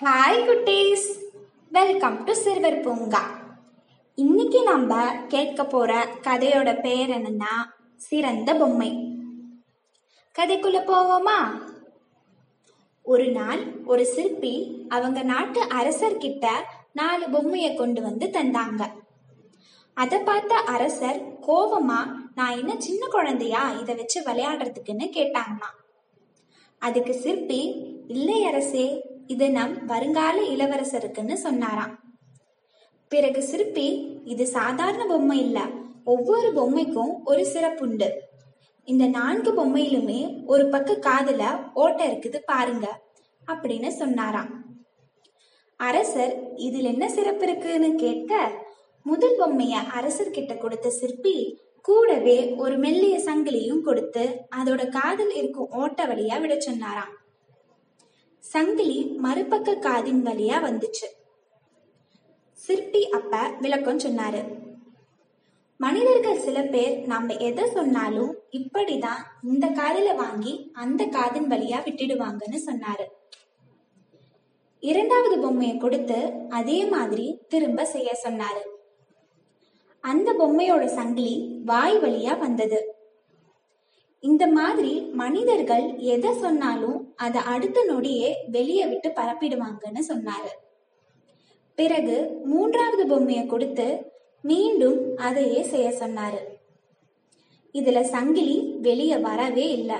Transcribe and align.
Hi 0.00 0.42
குட்டீஸ். 0.48 1.06
Welcome 1.70 2.24
to 2.24 2.32
சிறுவர் 2.32 2.80
பூங்கா 2.80 3.30
இன்னைக்கு 4.14 4.62
நம்ம 4.62 5.14
கேட்க 5.26 5.64
போற 5.64 6.06
கதையோட 6.22 6.80
பேர் 6.80 7.08
என்னன்னா 7.08 7.54
சிறந்த 7.96 8.54
பொம்மை. 8.54 8.90
கதைக்குள்ள 10.38 10.78
போவோமா? 10.86 11.62
ஒரு 13.02 13.30
நாள் 13.30 13.84
ஒரு 13.84 14.06
சிற்பி 14.06 14.86
அவங்க 14.88 15.22
நாட்டு 15.22 15.64
அரசர்கிட்ட 15.64 16.46
நாலு 16.92 17.30
பொம்மையை 17.30 17.74
கொண்டு 17.74 18.02
வந்து 18.02 18.26
தந்தாங்க. 18.26 18.86
அதை 19.94 20.18
பார்த்த 20.18 20.54
அரசர் 20.54 21.38
கோபமா 21.46 21.98
நான் 22.34 22.58
என்ன 22.58 22.80
சின்ன 22.80 23.06
குழந்தையா? 23.06 23.70
இதை 23.70 23.94
வச்சு 23.94 24.22
விளையாடுறதுக்குன்னு 24.22 25.06
கேட்டாங்களாம். 25.10 25.78
அதுக்கு 26.78 27.14
சிற்பி 27.14 27.60
இல்லை 28.08 28.44
அரசே 28.44 29.16
இது 29.34 29.46
நம் 29.56 29.74
வருங்கால 29.86 30.36
இளவரசருக்குன்னு 30.54 31.36
சொன்னாராம். 31.46 31.94
பிறகு 33.12 33.40
சிற்பி 33.50 33.88
இது 34.32 34.44
சாதாரண 34.56 35.02
பொம்மை 35.06 35.38
இல்ல. 35.46 35.58
ஒவ்வொரு 36.12 36.48
பொம்மைக்கும் 36.58 37.12
ஒரு 37.30 37.42
சிறப்புண்டு 37.54 38.08
இந்த 38.88 39.04
நான்கு 39.16 39.50
பொம்மையிலுமே 39.58 40.20
ஒரு 40.52 40.64
பக்க 40.74 40.96
காதுல 41.06 41.44
ஓட்டை 41.82 42.04
இருக்குது 42.10 42.38
பாருங்க 42.50 42.86
அப்படின்னு 43.46 43.90
சொன்னாராம். 44.00 44.50
அரசர் 45.80 46.34
இதில் 46.66 46.90
என்ன 46.92 47.04
சிறப்பு 47.16 47.44
இருக்குன்னு 47.46 47.90
கேட்க 48.04 48.32
முதல் 49.06 49.36
பொம்மைய 49.40 49.74
அரசர்கிட்ட 49.98 50.52
கொடுத்த 50.58 50.88
சிற்பி 51.00 51.36
கூடவே 51.88 52.38
ஒரு 52.62 52.76
மெல்லிய 52.84 53.16
சங்கிலியும் 53.26 53.84
கொடுத்து 53.88 54.24
அதோட 54.58 54.82
காதில் 54.96 55.34
இருக்கும் 55.40 55.72
ஓட்ட 55.82 56.06
வழியா 56.06 56.36
விட 56.40 56.54
சொன்னாராம். 56.68 57.12
சங்கிலி 58.52 58.98
மறுபக்க 59.02 59.74
காதின் 59.74 60.20
வழியா 60.26 60.56
வந்துச்சு. 60.66 61.08
சிற்பி 62.52 63.08
அப்ப 63.08 63.40
விளக்கம் 63.60 63.98
சொன்னாரு. 63.98 64.40
மனிதர்கள் 65.76 66.38
சில 66.38 66.62
பேர் 66.62 66.94
நம்ம 67.06 67.34
எதை 67.34 67.64
சொன்னாலும் 67.70 68.32
இப்படிதான் 68.50 69.22
இந்த 69.42 69.66
காதில 69.70 70.16
வாங்கி 70.16 70.70
அந்த 70.72 71.06
காதின் 71.06 71.50
வழியா 71.52 71.78
விட்டுடுவாங்கன்னு 71.84 72.58
சொன்னாரு. 72.66 73.06
இரண்டாவது 74.80 75.38
பொம்மையை 75.38 75.76
கொடுத்து 75.76 76.32
அதே 76.48 76.84
மாதிரி 76.84 77.38
திரும்ப 77.48 77.84
செய்ய 77.84 78.10
சொன்னாரு. 78.24 78.64
அந்த 80.00 80.32
பொம்மையோட 80.32 80.84
சங்கிலி 80.86 81.34
வாய் 81.64 81.96
வழியா 81.96 82.38
வந்தது. 82.38 82.80
இந்த 84.22 84.44
மாதிரி 84.46 84.92
மனிதர்கள் 85.20 85.84
எதை 86.14 86.30
சொன்னாலும் 86.34 87.14
அதை 87.24 87.40
அடுத்த 87.52 87.84
நொடியே 87.88 88.30
வெளியே 88.56 88.84
விட்டு 88.86 89.08
பரப்பிடுவாங்கன்னு 89.08 90.02
சொன்னாரு. 90.12 90.52
பிறகு 91.74 92.16
மூன்றாவது 92.44 93.06
பொம்மையை 93.06 93.46
கொடுத்து 93.46 93.88
மீண்டும் 94.50 94.98
அதையே 95.16 95.62
செய்ய 95.62 95.88
சொன்னாரு. 96.02 96.40
இதுல 97.74 98.00
சங்கிலி 98.14 98.56
வெளியே 98.86 99.16
வரவே 99.16 99.66
இல்லை. 99.78 99.98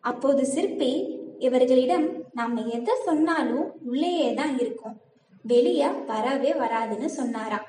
அப்போது 0.00 0.42
சிற்பி 0.46 0.92
இவர்களிடம் 1.38 2.06
நாம 2.32 2.62
எதை 2.76 2.94
சொன்னாலும் 3.04 3.66
உள்ளேயே 3.90 4.28
தான் 4.34 4.54
இருக்கும். 4.58 4.96
வெளியே 5.52 5.88
வரவே 6.12 6.52
வராதுன்னு 6.52 7.08
சொன்னாராம். 7.18 7.66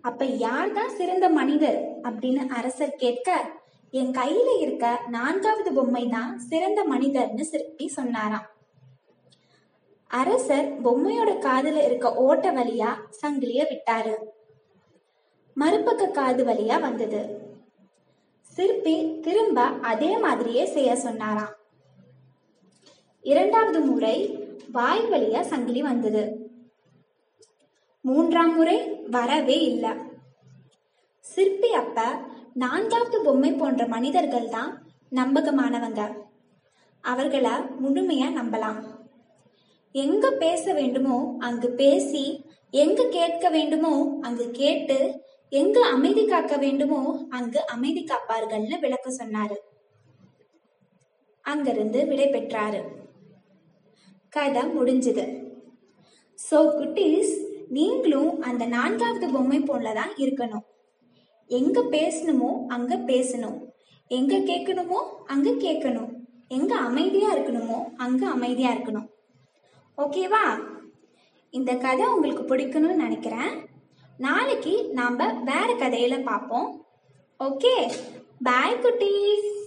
அப்ப 0.00 0.24
யார் 0.24 0.72
தான் 0.72 0.92
சிறந்த 0.98 1.26
மனிதர் 1.28 1.78
அப்படின்னு 2.02 2.42
அரசர் 2.58 3.00
கேட்க 3.04 3.28
என் 3.90 4.10
கையில 4.10 4.60
இருக்க 4.60 5.00
நான்காவது 5.08 5.72
பொம்மை 5.72 6.08
தான் 6.08 6.38
சிறந்த 6.38 6.84
மனிதர்னு 6.84 7.40
சிற்பி 7.40 7.88
சொன்னாராம். 7.88 8.46
அரசர் 10.06 10.82
பொம்மையோட 10.82 11.30
காதுல 11.30 11.84
இருக்க 11.84 12.14
ஓட்ட 12.14 12.52
வழியா 12.52 12.90
சங்கிலிய 13.22 13.64
விட்டாரு. 13.70 14.16
மறுபக்க 15.54 16.06
காது 16.06 16.44
வழியா 16.44 16.80
வந்தது. 16.80 17.46
சிற்பி 18.42 19.20
திரும்ப 19.20 19.60
அதே 19.62 20.18
மாதிரியே 20.18 20.64
செய்ய 20.64 20.96
சொன்னாராம். 20.96 21.54
இரண்டாவது 23.22 23.80
முறை 23.80 24.46
வாய் 24.72 25.04
வழியா 25.10 25.40
சங்கிலி 25.40 25.82
வந்தது. 25.82 26.50
மூன்றாம் 28.00 28.54
முறை 28.54 28.94
வரவே 29.10 29.60
இல்லை. 29.60 29.90
சிற்பி 31.20 31.72
அப்ப 31.72 32.20
நான்காவது 32.62 33.18
பொம்மை 33.24 33.50
போன்ற 33.52 33.82
மனிதர்கள் 33.86 34.48
தான் 34.48 34.70
நம்பகமானவங்க. 35.12 36.02
அவர்களை 37.04 37.54
முழுமையா 37.82 38.28
நம்பலாம். 38.38 38.80
எங்க 39.94 40.30
பேச 40.42 40.64
வேண்டுமோ 40.78 41.18
அங்கு 41.38 41.68
பேசி 41.80 42.24
எங்க 42.70 43.06
கேட்க 43.16 43.48
வேண்டுமோ 43.48 43.92
அங்கு 44.20 44.46
கேட்டு 44.50 44.98
எங்க 45.52 45.78
அமைதி 45.94 46.24
காக்க 46.26 46.56
வேண்டுமோ 46.56 47.02
அங்கு 47.28 47.60
அமைதி 47.66 48.02
காப்பார்கள்னு 48.04 48.78
விளக்க 48.80 49.10
சொன்னாரு. 49.10 49.58
அங்கிருந்து 51.44 52.00
விடை 52.06 52.26
பெற்றாரு. 52.32 52.80
கதை 54.32 54.62
முடிஞ்சது. 54.78 55.26
சோ 56.38 56.58
குட்டீஸ் 56.80 57.32
நீங்களும் 57.68 58.32
அந்த 58.40 58.64
நான்காவது 58.66 59.28
பொம்மை 59.32 59.60
போலதான் 59.60 60.12
இருக்கணும். 60.24 60.66
எங்க 61.48 61.80
பேசணுமோ 61.82 62.66
அங்க 62.66 62.96
பேசணும். 62.96 63.58
எங்க 64.08 64.36
கேட்கணுமோ 64.36 64.98
அங்க 65.26 65.50
கேட்கணும். 65.50 66.10
எங்க 66.48 66.76
அமைதியா 66.76 67.34
இருக்கணுமோ 67.34 67.96
அங்க 67.96 68.28
அமைதியா 68.28 68.70
இருக்கணும். 68.70 69.08
ஓகேவா? 69.98 70.60
இந்த 71.50 71.74
கதை 71.74 72.06
உங்களுக்கு 72.06 72.56
பிடிக்கணும்னு 72.56 72.94
நினைக்கிறேன். 72.94 73.66
நாளைக்கு 74.18 74.88
நாம 74.92 75.32
வேற 75.32 75.74
கதையில 75.74 76.22
பார்ப்போம். 76.22 76.86
ஓகே? 77.38 77.92
பாய் 78.42 78.78
குட்டீஸ். 78.82 79.57